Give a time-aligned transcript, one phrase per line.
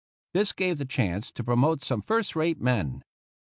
[0.33, 3.03] This gave the chance to promote some first rate men.